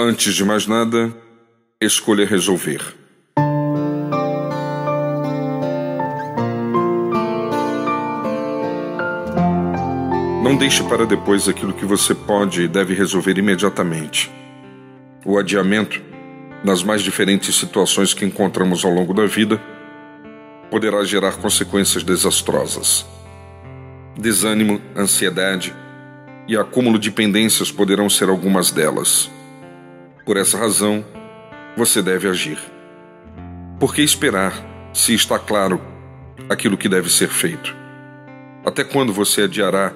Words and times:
Antes 0.00 0.32
de 0.32 0.44
mais 0.44 0.64
nada, 0.64 1.12
escolha 1.80 2.24
resolver. 2.24 2.80
Não 10.40 10.56
deixe 10.56 10.84
para 10.84 11.04
depois 11.04 11.48
aquilo 11.48 11.72
que 11.72 11.84
você 11.84 12.14
pode 12.14 12.62
e 12.62 12.68
deve 12.68 12.94
resolver 12.94 13.36
imediatamente. 13.38 14.30
O 15.26 15.36
adiamento, 15.36 16.00
nas 16.62 16.84
mais 16.84 17.02
diferentes 17.02 17.56
situações 17.56 18.14
que 18.14 18.24
encontramos 18.24 18.84
ao 18.84 18.92
longo 18.92 19.12
da 19.12 19.26
vida, 19.26 19.60
poderá 20.70 21.02
gerar 21.02 21.38
consequências 21.38 22.04
desastrosas. 22.04 23.04
Desânimo, 24.16 24.80
ansiedade 24.96 25.74
e 26.46 26.56
acúmulo 26.56 27.00
de 27.00 27.10
pendências 27.10 27.72
poderão 27.72 28.08
ser 28.08 28.28
algumas 28.28 28.70
delas. 28.70 29.28
Por 30.28 30.36
essa 30.36 30.58
razão, 30.58 31.02
você 31.74 32.02
deve 32.02 32.28
agir. 32.28 32.58
Por 33.80 33.94
que 33.94 34.02
esperar 34.02 34.52
se 34.92 35.14
está 35.14 35.38
claro 35.38 35.80
aquilo 36.50 36.76
que 36.76 36.86
deve 36.86 37.08
ser 37.08 37.30
feito? 37.30 37.74
Até 38.62 38.84
quando 38.84 39.10
você 39.10 39.44
adiará 39.44 39.90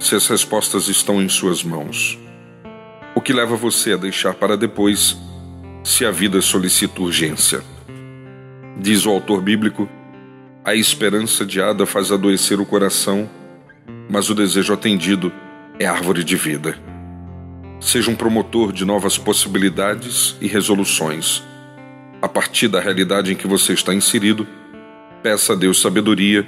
se 0.00 0.16
as 0.16 0.26
respostas 0.26 0.88
estão 0.88 1.22
em 1.22 1.28
suas 1.28 1.62
mãos? 1.62 2.18
O 3.14 3.20
que 3.20 3.32
leva 3.32 3.54
você 3.54 3.92
a 3.92 3.96
deixar 3.96 4.34
para 4.34 4.56
depois 4.56 5.16
se 5.84 6.04
a 6.04 6.10
vida 6.10 6.42
solicita 6.42 7.00
urgência? 7.00 7.62
Diz 8.80 9.06
o 9.06 9.10
autor 9.10 9.40
bíblico: 9.40 9.88
a 10.64 10.74
esperança 10.74 11.44
adiada 11.44 11.86
faz 11.86 12.10
adoecer 12.10 12.58
o 12.58 12.66
coração, 12.66 13.30
mas 14.10 14.28
o 14.28 14.34
desejo 14.34 14.74
atendido 14.74 15.32
é 15.78 15.86
árvore 15.86 16.24
de 16.24 16.34
vida. 16.34 16.87
Seja 17.88 18.10
um 18.10 18.14
promotor 18.14 18.70
de 18.70 18.84
novas 18.84 19.16
possibilidades 19.16 20.36
e 20.42 20.46
resoluções. 20.46 21.42
A 22.20 22.28
partir 22.28 22.68
da 22.68 22.80
realidade 22.80 23.32
em 23.32 23.34
que 23.34 23.46
você 23.46 23.72
está 23.72 23.94
inserido, 23.94 24.46
peça 25.22 25.54
a 25.54 25.56
Deus 25.56 25.80
sabedoria 25.80 26.46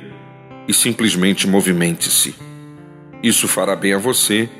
e 0.68 0.74
simplesmente 0.74 1.48
movimente-se. 1.48 2.34
Isso 3.22 3.48
fará 3.48 3.74
bem 3.74 3.94
a 3.94 3.98
você 3.98 4.50